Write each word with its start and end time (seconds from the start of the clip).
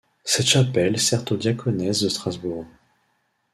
Cette 0.23 0.47
chapelle 0.47 0.97
sert 0.99 1.31
aux 1.31 1.35
Diaconesses 1.37 2.01
de 2.01 2.09
Strasbourg. 2.09 2.65